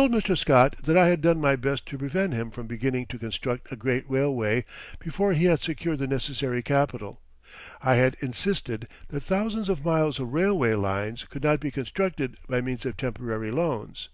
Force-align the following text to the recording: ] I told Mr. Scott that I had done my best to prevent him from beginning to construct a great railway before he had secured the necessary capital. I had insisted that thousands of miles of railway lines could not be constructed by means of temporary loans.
] - -
I 0.00 0.08
told 0.08 0.12
Mr. 0.12 0.34
Scott 0.34 0.76
that 0.86 0.96
I 0.96 1.08
had 1.08 1.20
done 1.20 1.42
my 1.42 1.56
best 1.56 1.84
to 1.88 1.98
prevent 1.98 2.32
him 2.32 2.50
from 2.50 2.66
beginning 2.66 3.04
to 3.08 3.18
construct 3.18 3.70
a 3.70 3.76
great 3.76 4.08
railway 4.08 4.64
before 4.98 5.34
he 5.34 5.44
had 5.44 5.60
secured 5.60 5.98
the 5.98 6.06
necessary 6.06 6.62
capital. 6.62 7.20
I 7.82 7.96
had 7.96 8.16
insisted 8.22 8.88
that 9.08 9.20
thousands 9.22 9.68
of 9.68 9.84
miles 9.84 10.18
of 10.18 10.32
railway 10.32 10.72
lines 10.72 11.24
could 11.24 11.42
not 11.42 11.60
be 11.60 11.70
constructed 11.70 12.36
by 12.48 12.62
means 12.62 12.86
of 12.86 12.96
temporary 12.96 13.50
loans. 13.50 14.08